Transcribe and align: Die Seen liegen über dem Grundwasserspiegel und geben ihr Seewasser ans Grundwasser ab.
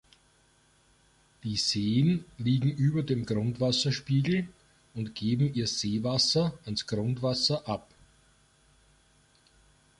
Die 1.43 1.57
Seen 1.57 2.25
liegen 2.39 2.71
über 2.71 3.03
dem 3.03 3.23
Grundwasserspiegel 3.27 4.47
und 4.95 5.13
geben 5.13 5.53
ihr 5.53 5.67
Seewasser 5.67 6.57
ans 6.65 6.87
Grundwasser 6.87 7.69
ab. 7.69 7.87